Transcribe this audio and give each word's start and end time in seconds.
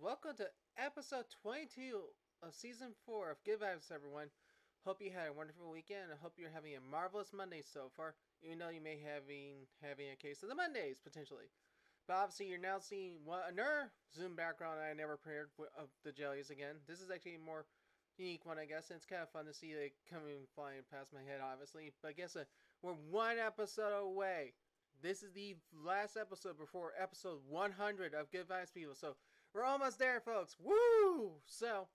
welcome 0.00 0.32
to 0.36 0.48
episode 0.80 1.24
22 1.42 2.00
of 2.42 2.54
season 2.54 2.96
4 3.04 3.30
of 3.30 3.44
Good 3.44 3.60
Vibes, 3.60 3.92
everyone. 3.92 4.32
Hope 4.86 5.02
you 5.02 5.10
had 5.12 5.28
a 5.28 5.36
wonderful 5.36 5.68
weekend. 5.68 6.08
I 6.08 6.16
hope 6.16 6.40
you're 6.40 6.52
having 6.52 6.72
a 6.72 6.80
marvelous 6.80 7.32
Monday 7.36 7.60
so 7.60 7.92
far, 7.92 8.14
even 8.40 8.58
though 8.58 8.72
you 8.72 8.80
may 8.80 8.96
having 8.96 9.68
having 9.84 10.08
a 10.08 10.16
case 10.16 10.42
of 10.42 10.48
the 10.48 10.54
Mondays 10.54 11.00
potentially. 11.04 11.52
But 12.08 12.16
obviously, 12.16 12.48
you're 12.48 12.60
now 12.60 12.78
seeing 12.80 13.20
one, 13.24 13.44
another 13.48 13.92
Zoom 14.16 14.36
background 14.36 14.80
I 14.80 14.92
never 14.96 15.16
prepared 15.16 15.52
of 15.76 15.88
the 16.04 16.12
jellies 16.12 16.48
again. 16.48 16.80
This 16.88 17.00
is 17.00 17.10
actually 17.10 17.36
a 17.36 17.44
more 17.44 17.66
unique 18.16 18.46
one, 18.46 18.58
I 18.58 18.64
guess, 18.64 18.88
and 18.88 18.96
it's 18.96 19.04
kind 19.04 19.22
of 19.22 19.32
fun 19.36 19.44
to 19.44 19.52
see 19.52 19.76
it 19.76 19.92
coming 20.08 20.48
flying 20.54 20.80
past 20.88 21.12
my 21.12 21.20
head, 21.20 21.44
obviously. 21.44 21.92
But 22.00 22.08
I 22.08 22.12
guess 22.12 22.36
uh, 22.36 22.48
we're 22.80 22.96
one 23.10 23.36
episode 23.36 23.92
away. 23.92 24.54
This 25.02 25.22
is 25.22 25.32
the 25.32 25.56
last 25.84 26.16
episode 26.16 26.56
before 26.56 26.92
episode 26.96 27.40
100 27.48 28.14
of 28.14 28.30
Good 28.32 28.48
Vibes 28.48 28.72
People, 28.72 28.94
so 28.94 29.16
we're 29.54 29.64
almost 29.64 30.02
there, 30.02 30.18
folks. 30.18 30.58
Woo! 30.58 31.38
So, 31.46 31.86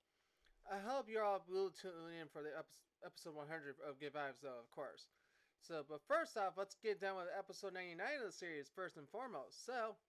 I 0.63 0.79
hope 0.79 1.11
you're 1.11 1.27
all 1.27 1.43
will 1.43 1.75
tune 1.75 2.15
in 2.15 2.31
for 2.31 2.39
the 2.39 2.55
episode 3.03 3.35
100 3.35 3.83
of 3.83 3.99
Good 3.99 4.15
Vibes, 4.15 4.39
though, 4.39 4.63
of 4.63 4.71
course. 4.71 5.11
So, 5.59 5.83
but 5.83 5.99
first 6.07 6.39
off, 6.39 6.55
let's 6.55 6.79
get 6.79 7.03
down 7.03 7.19
with 7.19 7.27
episode 7.35 7.75
99 7.75 7.99
of 8.23 8.31
the 8.31 8.31
series, 8.31 8.71
first 8.71 8.95
and 8.95 9.11
foremost. 9.11 9.67
So, 9.67 9.99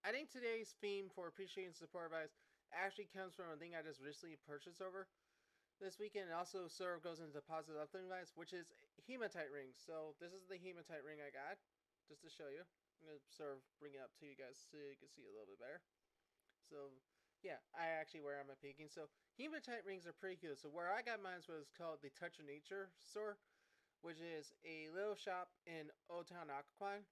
I 0.00 0.16
think 0.16 0.32
today's 0.32 0.72
theme 0.80 1.12
for 1.12 1.28
appreciating 1.28 1.76
support 1.76 2.08
advice 2.08 2.32
actually 2.72 3.12
comes 3.12 3.36
from 3.36 3.52
a 3.52 3.60
thing 3.60 3.76
I 3.76 3.84
just 3.84 4.00
recently 4.00 4.40
purchased 4.48 4.80
over 4.80 5.12
this 5.76 6.00
weekend. 6.00 6.32
It 6.32 6.40
also 6.40 6.72
sort 6.72 6.96
of 6.96 7.04
goes 7.04 7.20
into 7.20 7.36
positive 7.44 7.76
uplifting 7.76 8.08
advice, 8.08 8.32
which 8.32 8.56
is 8.56 8.72
hematite 9.04 9.52
rings. 9.52 9.76
So, 9.76 10.16
this 10.24 10.32
is 10.32 10.48
the 10.48 10.56
hematite 10.56 11.04
ring 11.04 11.20
I 11.20 11.28
got, 11.28 11.60
just 12.08 12.24
to 12.24 12.32
show 12.32 12.48
you. 12.48 12.64
I'm 13.04 13.12
going 13.12 13.20
to 13.20 13.28
sort 13.28 13.52
of 13.52 13.60
bring 13.76 13.92
it 13.92 14.00
up 14.00 14.16
to 14.16 14.24
you 14.24 14.40
guys 14.40 14.56
so 14.56 14.80
you 14.80 14.96
can 14.96 15.12
see 15.12 15.28
a 15.28 15.34
little 15.36 15.52
bit 15.52 15.60
better. 15.60 15.84
So, 16.72 16.88
yeah, 17.44 17.60
I 17.76 17.92
actually 18.00 18.24
wear 18.24 18.40
them 18.40 18.48
at 18.48 18.64
peaking. 18.64 18.88
So, 18.88 19.12
hematite 19.36 19.84
rings 19.84 20.08
are 20.08 20.16
pretty 20.16 20.40
cool. 20.40 20.56
So, 20.56 20.72
where 20.72 20.88
I 20.88 21.04
got 21.04 21.20
mine 21.20 21.44
was 21.44 21.68
called 21.76 22.00
the 22.00 22.08
Touch 22.16 22.40
of 22.40 22.48
Nature 22.48 22.88
store 23.04 23.36
which 24.02 24.18
is 24.18 24.50
a 24.66 24.90
little 24.90 25.14
shop 25.14 25.48
in 25.66 25.88
Old 26.10 26.26
Town 26.26 26.50
Occoquan. 26.50 27.06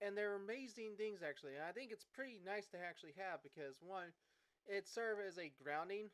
And 0.00 0.16
they're 0.16 0.40
amazing 0.40 0.96
things, 0.96 1.20
actually. 1.20 1.60
And 1.60 1.64
I 1.64 1.76
think 1.76 1.92
it's 1.92 2.08
pretty 2.16 2.40
nice 2.40 2.64
to 2.72 2.80
actually 2.80 3.12
have 3.20 3.44
because, 3.44 3.76
one, 3.84 4.16
it 4.64 4.88
serves 4.88 5.20
as 5.20 5.36
a 5.36 5.52
grounding 5.60 6.08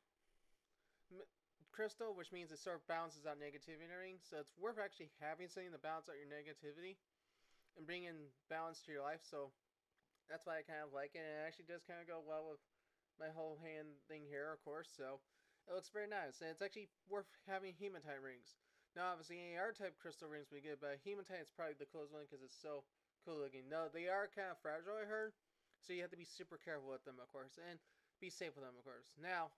crystal, 1.70 2.10
which 2.10 2.34
means 2.34 2.50
it 2.50 2.58
sort 2.58 2.82
of 2.82 2.90
balances 2.90 3.30
out 3.30 3.38
negativity 3.38 3.86
in 3.86 3.86
and 3.86 3.94
everything. 3.94 4.18
So 4.26 4.42
it's 4.42 4.50
worth 4.58 4.82
actually 4.82 5.14
having 5.22 5.46
something 5.46 5.70
to 5.70 5.78
balance 5.78 6.10
out 6.10 6.18
your 6.18 6.26
negativity 6.26 6.98
and 7.78 7.86
bring 7.86 8.10
in 8.10 8.34
balance 8.50 8.82
to 8.82 8.90
your 8.90 9.06
life. 9.06 9.22
So 9.22 9.54
that's 10.26 10.42
why 10.50 10.58
I 10.58 10.66
kind 10.66 10.82
of 10.82 10.90
like 10.90 11.14
it. 11.14 11.22
And 11.22 11.30
it 11.30 11.46
actually 11.46 11.70
does 11.70 11.86
kind 11.86 12.02
of 12.02 12.10
go 12.10 12.18
well 12.26 12.50
with 12.50 12.62
my 13.18 13.32
whole 13.32 13.58
hand 13.60 13.96
thing 14.08 14.24
here, 14.28 14.52
of 14.52 14.60
course. 14.64 14.88
So 14.92 15.20
it 15.66 15.74
looks 15.74 15.90
very 15.90 16.08
nice. 16.08 16.40
And 16.40 16.50
it's 16.50 16.62
actually 16.62 16.88
worth 17.08 17.28
having 17.48 17.74
hematite 17.76 18.22
rings. 18.22 18.56
Now, 18.94 19.12
obviously, 19.12 19.36
any 19.36 19.60
other 19.60 19.76
type 19.76 20.00
crystal 20.00 20.28
rings 20.28 20.48
would 20.48 20.62
be 20.62 20.68
good, 20.68 20.80
but 20.80 20.96
hematite 21.04 21.44
is 21.44 21.52
probably 21.52 21.76
the 21.76 21.90
coolest 21.92 22.16
one 22.16 22.24
because 22.24 22.40
it's 22.40 22.56
so 22.56 22.80
cool 23.28 23.36
looking. 23.36 23.68
No, 23.68 23.92
they 23.92 24.08
are 24.08 24.24
kind 24.32 24.48
of 24.48 24.56
fragile, 24.64 24.96
I 24.96 25.04
heard, 25.04 25.36
so 25.84 25.92
you 25.92 26.00
have 26.00 26.14
to 26.16 26.20
be 26.20 26.24
super 26.24 26.56
careful 26.56 26.88
with 26.88 27.04
them, 27.04 27.20
of 27.20 27.28
course, 27.28 27.60
and 27.60 27.76
be 28.24 28.32
safe 28.32 28.56
with 28.56 28.64
them, 28.64 28.72
of 28.72 28.88
course. 28.88 29.12
Now, 29.20 29.52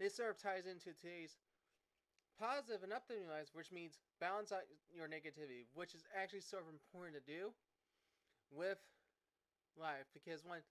this 0.00 0.16
sort 0.16 0.32
of 0.32 0.40
ties 0.40 0.64
into 0.64 0.96
today's 0.96 1.36
positive 2.40 2.80
and 2.80 2.96
uplifting 2.96 3.28
lives, 3.28 3.52
which 3.52 3.68
means 3.68 4.00
balance 4.16 4.48
out 4.48 4.64
your 4.88 5.12
negativity, 5.12 5.68
which 5.76 5.92
is 5.92 6.08
actually 6.16 6.40
sort 6.40 6.64
of 6.64 6.72
important 6.72 7.20
to 7.20 7.24
do 7.28 7.52
with 8.48 8.80
life 9.76 10.08
because 10.16 10.40
one, 10.40 10.64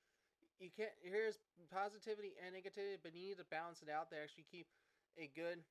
you 0.59 0.69
can't. 0.71 0.93
Here's 1.01 1.39
positivity 1.71 2.35
and 2.39 2.51
negativity, 2.55 2.99
but 3.01 3.15
you 3.15 3.31
need 3.33 3.39
to 3.39 3.47
balance 3.47 3.81
it 3.81 3.89
out 3.91 4.11
to 4.11 4.19
actually 4.19 4.45
keep 4.51 4.67
a 5.15 5.31
good, 5.31 5.63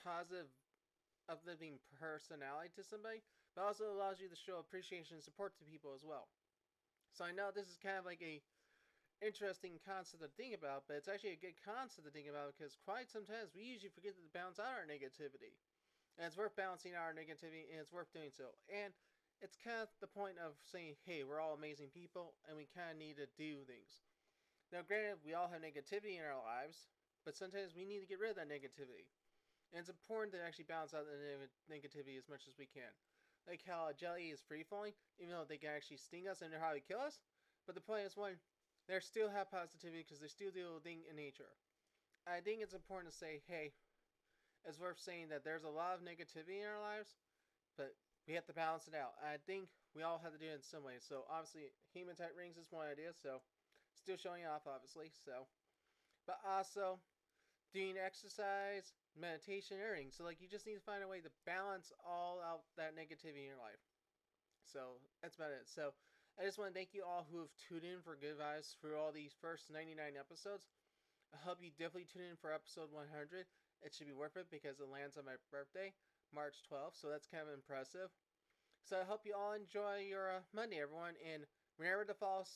positive 0.00 0.48
uplifting 1.28 1.78
personality 2.00 2.70
to 2.76 2.82
somebody, 2.84 3.20
but 3.54 3.68
also 3.68 3.92
allows 3.92 4.20
you 4.20 4.28
to 4.28 4.38
show 4.38 4.58
appreciation 4.58 5.20
and 5.20 5.24
support 5.24 5.52
to 5.58 5.64
people 5.68 5.92
as 5.92 6.04
well. 6.04 6.28
So 7.12 7.24
I 7.24 7.32
know 7.32 7.48
this 7.52 7.68
is 7.68 7.80
kind 7.80 7.96
of 7.96 8.04
like 8.04 8.20
a 8.20 8.40
interesting 9.24 9.80
concept 9.80 10.20
to 10.20 10.28
think 10.36 10.52
about, 10.52 10.84
but 10.84 11.00
it's 11.00 11.08
actually 11.08 11.36
a 11.36 11.40
good 11.40 11.56
concept 11.64 12.04
to 12.04 12.12
think 12.12 12.28
about 12.28 12.52
because 12.52 12.76
quite 12.84 13.08
sometimes 13.08 13.56
we 13.56 13.64
usually 13.64 13.92
forget 13.92 14.12
to 14.12 14.36
balance 14.36 14.60
out 14.60 14.76
our 14.76 14.84
negativity. 14.84 15.56
And 16.16 16.24
it's 16.28 16.36
worth 16.36 16.56
balancing 16.56 16.96
our 16.96 17.12
negativity 17.12 17.68
and 17.72 17.80
it's 17.80 17.92
worth 17.92 18.12
doing 18.12 18.32
so. 18.32 18.52
And 18.72 18.92
it's 19.44 19.56
kind 19.60 19.84
of 19.84 19.88
the 20.00 20.08
point 20.08 20.40
of 20.40 20.56
saying, 20.64 20.96
hey, 21.04 21.24
we're 21.24 21.40
all 21.40 21.52
amazing 21.52 21.92
people 21.92 22.34
and 22.48 22.56
we 22.56 22.68
kind 22.72 22.88
of 22.92 22.96
need 22.96 23.20
to 23.20 23.28
do 23.36 23.64
things. 23.68 24.04
Now, 24.72 24.82
granted, 24.82 25.22
we 25.22 25.36
all 25.36 25.46
have 25.52 25.62
negativity 25.62 26.18
in 26.18 26.24
our 26.24 26.40
lives, 26.40 26.88
but 27.22 27.36
sometimes 27.36 27.76
we 27.76 27.84
need 27.84 28.00
to 28.00 28.08
get 28.08 28.18
rid 28.18 28.34
of 28.34 28.40
that 28.40 28.50
negativity. 28.50 29.06
And 29.70 29.82
it's 29.82 29.92
important 29.92 30.32
to 30.34 30.42
actually 30.42 30.70
balance 30.70 30.94
out 30.94 31.06
the 31.06 31.50
negativity 31.68 32.16
as 32.16 32.30
much 32.30 32.48
as 32.48 32.56
we 32.58 32.66
can. 32.66 32.90
Like 33.46 33.62
how 33.62 33.86
a 33.90 33.94
jelly 33.94 34.34
is 34.34 34.42
free 34.42 34.66
falling, 34.66 34.96
even 35.22 35.30
though 35.30 35.46
they 35.46 35.60
can 35.60 35.70
actually 35.70 36.02
sting 36.02 36.26
us 36.26 36.42
and 36.42 36.50
they're 36.50 36.62
to 36.62 36.82
kill 36.82 37.02
us. 37.02 37.22
But 37.66 37.74
the 37.74 37.84
point 37.84 38.06
is, 38.06 38.16
one, 38.16 38.38
they 38.88 38.98
still 38.98 39.30
have 39.30 39.50
positivity 39.50 40.02
because 40.02 40.18
they 40.18 40.30
still 40.30 40.50
do 40.50 40.78
a 40.78 40.82
thing 40.82 41.06
in 41.06 41.14
nature. 41.14 41.50
I 42.26 42.42
think 42.42 42.62
it's 42.62 42.74
important 42.74 43.12
to 43.12 43.18
say, 43.18 43.42
hey, 43.46 43.70
it's 44.66 44.82
worth 44.82 44.98
saying 44.98 45.30
that 45.30 45.46
there's 45.46 45.62
a 45.62 45.70
lot 45.70 45.94
of 45.94 46.02
negativity 46.02 46.58
in 46.58 46.66
our 46.66 46.82
lives, 46.82 47.14
but 47.78 47.94
we 48.26 48.34
have 48.34 48.46
to 48.50 48.56
balance 48.56 48.90
it 48.90 48.94
out. 48.94 49.14
I 49.22 49.38
think 49.46 49.70
we 49.94 50.02
all 50.02 50.20
have 50.22 50.34
to 50.34 50.42
do 50.42 50.50
it 50.50 50.60
in 50.60 50.66
some 50.66 50.82
way. 50.82 50.98
So 50.98 51.24
obviously, 51.30 51.70
hematite 51.94 52.34
rings 52.34 52.58
is 52.58 52.66
one 52.70 52.90
idea. 52.90 53.14
So 53.14 53.40
still 53.94 54.18
showing 54.18 54.44
off, 54.44 54.66
obviously. 54.66 55.14
So, 55.14 55.46
but 56.26 56.42
also 56.42 56.98
doing 57.72 57.94
exercise, 57.98 58.92
meditation, 59.14 59.78
everything. 59.78 60.10
So 60.10 60.26
like 60.26 60.42
you 60.42 60.50
just 60.50 60.66
need 60.66 60.78
to 60.78 60.84
find 60.84 61.02
a 61.02 61.08
way 61.08 61.22
to 61.22 61.32
balance 61.46 61.94
all 62.02 62.42
out 62.42 62.66
that 62.76 62.98
negativity 62.98 63.46
in 63.46 63.54
your 63.54 63.62
life. 63.62 63.80
So 64.66 64.98
that's 65.22 65.38
about 65.38 65.54
it. 65.54 65.70
So 65.70 65.94
I 66.36 66.44
just 66.44 66.58
want 66.58 66.74
to 66.74 66.76
thank 66.76 66.92
you 66.92 67.06
all 67.06 67.24
who 67.30 67.40
have 67.40 67.54
tuned 67.56 67.86
in 67.86 68.04
for 68.04 68.18
Good 68.18 68.36
Vibes 68.36 68.76
for 68.82 68.98
all 68.98 69.14
these 69.14 69.32
first 69.40 69.72
99 69.72 69.96
episodes. 70.18 70.68
I 71.32 71.38
hope 71.40 71.58
you 71.64 71.70
definitely 71.70 72.10
tune 72.10 72.28
in 72.28 72.36
for 72.36 72.52
episode 72.52 72.92
100. 72.92 73.46
It 73.84 73.94
should 73.94 74.08
be 74.08 74.16
worth 74.16 74.36
it 74.36 74.48
because 74.50 74.80
it 74.80 74.88
lands 74.88 75.16
on 75.16 75.24
my 75.28 75.38
birthday, 75.52 75.92
March 76.34 76.64
12th. 76.66 77.00
So 77.00 77.08
that's 77.08 77.28
kind 77.28 77.44
of 77.44 77.54
impressive. 77.54 78.08
So 78.86 79.02
I 79.02 79.04
hope 79.04 79.26
you 79.26 79.34
all 79.34 79.52
enjoy 79.52 80.06
your 80.06 80.30
uh, 80.30 80.46
Monday, 80.54 80.78
everyone. 80.78 81.18
And 81.26 81.42
remember 81.74 82.06
to 82.06 82.14
follow 82.14 82.46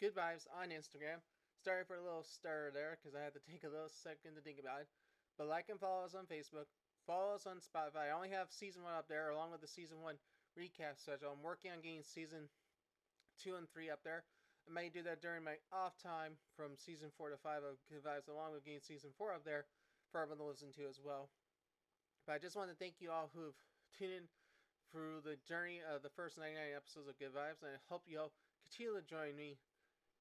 Good 0.00 0.16
Vibes 0.16 0.48
on 0.48 0.72
Instagram. 0.72 1.20
Sorry 1.60 1.84
for 1.84 1.96
a 1.96 2.04
little 2.04 2.24
stir 2.24 2.72
there 2.72 2.96
because 2.96 3.16
I 3.16 3.24
had 3.24 3.36
to 3.36 3.44
take 3.44 3.64
a 3.64 3.72
little 3.72 3.92
second 3.92 4.36
to 4.36 4.42
think 4.44 4.60
about 4.60 4.84
it. 4.84 4.90
But 5.36 5.48
like 5.48 5.68
and 5.68 5.80
follow 5.80 6.04
us 6.04 6.16
on 6.16 6.28
Facebook. 6.28 6.68
Follow 7.06 7.36
us 7.36 7.44
on 7.44 7.60
Spotify. 7.60 8.08
I 8.08 8.16
only 8.16 8.32
have 8.32 8.48
season 8.48 8.84
one 8.84 8.96
up 8.96 9.08
there 9.08 9.28
along 9.28 9.52
with 9.52 9.60
the 9.60 9.68
season 9.68 10.00
one 10.00 10.16
recap 10.56 10.96
schedule. 10.96 11.36
I'm 11.36 11.44
working 11.44 11.72
on 11.72 11.84
getting 11.84 12.04
season 12.04 12.48
two 13.36 13.56
and 13.56 13.68
three 13.68 13.90
up 13.90 14.00
there. 14.04 14.24
I 14.64 14.72
may 14.72 14.88
do 14.88 15.04
that 15.04 15.20
during 15.20 15.44
my 15.44 15.60
off 15.68 16.00
time 16.00 16.40
from 16.56 16.80
season 16.80 17.12
four 17.16 17.28
to 17.28 17.36
five 17.36 17.60
of 17.60 17.76
Good 17.92 18.00
Vibes, 18.00 18.32
along 18.32 18.56
with 18.56 18.64
getting 18.64 18.80
season 18.80 19.12
four 19.20 19.36
up 19.36 19.44
there 19.44 19.68
for 20.14 20.22
everyone 20.22 20.46
to 20.46 20.54
listen 20.54 20.70
to 20.78 20.86
as 20.86 21.02
well. 21.02 21.26
But 22.22 22.38
I 22.38 22.38
just 22.38 22.54
want 22.54 22.70
to 22.70 22.78
thank 22.78 23.02
you 23.02 23.10
all 23.10 23.34
who've 23.34 23.58
tuned 23.98 24.14
in 24.14 24.30
through 24.94 25.26
the 25.26 25.34
journey 25.42 25.82
of 25.82 26.06
the 26.06 26.14
first 26.14 26.38
99 26.38 26.54
episodes 26.70 27.10
of 27.10 27.18
Good 27.18 27.34
Vibes, 27.34 27.66
and 27.66 27.74
I 27.74 27.82
hope 27.90 28.06
you 28.06 28.22
all 28.22 28.30
continue 28.62 28.94
to 28.94 29.02
join 29.02 29.34
me 29.34 29.58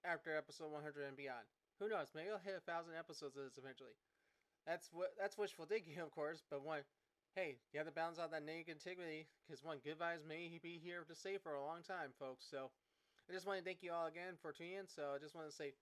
after 0.02 0.34
episode 0.34 0.74
100 0.74 0.82
and 1.06 1.14
beyond. 1.14 1.46
Who 1.78 1.94
knows? 1.94 2.10
Maybe 2.18 2.34
I'll 2.34 2.42
hit 2.42 2.58
a 2.58 2.66
thousand 2.66 2.98
episodes 2.98 3.38
of 3.38 3.46
this 3.46 3.62
eventually. 3.62 3.94
That's 4.66 4.90
what 4.90 5.14
that's 5.14 5.38
wishful 5.38 5.70
thinking, 5.70 6.02
of 6.02 6.10
course. 6.10 6.42
But 6.50 6.66
one, 6.66 6.82
hey, 7.38 7.62
you 7.70 7.78
have 7.78 7.86
to 7.86 7.94
balance 7.94 8.18
out 8.18 8.34
that 8.34 8.50
negativity 8.50 9.30
because 9.46 9.62
one, 9.62 9.78
good 9.86 10.02
vibes 10.02 10.26
may 10.26 10.50
be 10.58 10.82
here 10.82 11.06
to 11.06 11.14
stay 11.14 11.38
for 11.38 11.54
a 11.54 11.62
long 11.62 11.86
time, 11.86 12.18
folks. 12.18 12.50
So 12.50 12.74
I 13.30 13.34
just 13.34 13.46
want 13.46 13.62
to 13.62 13.66
thank 13.66 13.86
you 13.86 13.94
all 13.94 14.10
again 14.10 14.42
for 14.42 14.50
tuning 14.50 14.82
in. 14.82 14.88
So 14.90 15.14
I 15.14 15.22
just 15.22 15.38
want 15.38 15.46
to 15.46 15.54
say 15.54 15.78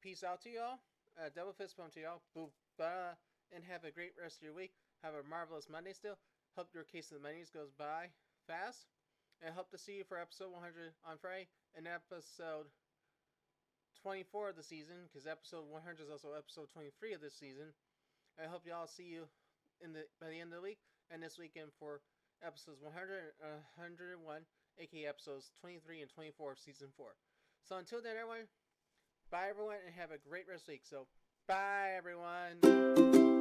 peace 0.00 0.24
out 0.24 0.40
to 0.48 0.50
y'all. 0.50 0.80
Uh, 1.20 1.28
double 1.28 1.52
fist 1.52 1.76
bump 1.76 1.92
to 1.92 2.00
y'all. 2.00 2.24
Boop, 2.32 2.56
bah, 2.80 3.20
and 3.54 3.64
have 3.68 3.84
a 3.84 3.92
great 3.92 4.12
rest 4.20 4.40
of 4.40 4.42
your 4.42 4.56
week. 4.56 4.72
Have 5.02 5.14
a 5.14 5.28
marvelous 5.28 5.68
Monday 5.70 5.92
still. 5.92 6.18
Hope 6.56 6.68
your 6.74 6.84
case 6.84 7.12
of 7.12 7.20
the 7.20 7.24
monies 7.24 7.50
goes 7.52 7.72
by 7.72 8.08
fast. 8.46 8.88
And 9.44 9.54
hope 9.54 9.70
to 9.70 9.78
see 9.78 9.98
you 9.98 10.04
for 10.04 10.18
episode 10.18 10.52
100 10.52 10.92
on 11.04 11.18
Friday 11.18 11.48
and 11.74 11.88
episode 11.88 12.70
24 14.02 14.50
of 14.50 14.56
the 14.56 14.62
season 14.62 15.10
because 15.10 15.26
episode 15.26 15.66
100 15.70 16.02
is 16.02 16.10
also 16.10 16.34
episode 16.36 16.70
23 16.72 17.14
of 17.14 17.20
this 17.20 17.34
season. 17.34 17.74
I 18.38 18.46
hope 18.46 18.62
y'all 18.66 18.86
see 18.86 19.10
you 19.10 19.26
in 19.82 19.92
the 19.92 20.06
by 20.20 20.30
the 20.30 20.38
end 20.38 20.54
of 20.54 20.62
the 20.62 20.66
week 20.66 20.78
and 21.10 21.22
this 21.22 21.38
weekend 21.38 21.70
for 21.78 22.00
episodes 22.44 22.82
100 22.82 23.34
uh, 23.42 23.62
101, 23.76 24.42
aka 24.78 25.06
episodes 25.06 25.50
23 25.60 26.02
and 26.02 26.10
24 26.10 26.52
of 26.52 26.58
season 26.58 26.88
4. 26.96 27.06
So 27.64 27.76
until 27.76 28.02
then, 28.02 28.16
everyone, 28.16 28.46
bye 29.30 29.48
everyone, 29.50 29.76
and 29.86 29.94
have 29.94 30.10
a 30.10 30.18
great 30.18 30.46
rest 30.48 30.62
of 30.62 30.66
the 30.66 30.72
week. 30.74 30.82
So, 30.84 31.06
bye 31.46 31.94
everyone. 31.96 33.31